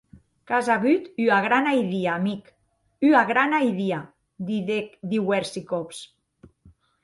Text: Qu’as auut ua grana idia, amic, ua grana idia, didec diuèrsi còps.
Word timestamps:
Qu’as 0.47 0.67
auut 0.75 1.03
ua 1.25 1.37
grana 1.47 1.71
idia, 1.83 2.11
amic, 2.21 2.43
ua 3.11 3.21
grana 3.31 3.59
idia, 3.71 4.01
didec 4.47 4.87
diuèrsi 5.11 5.61
còps. 5.71 5.97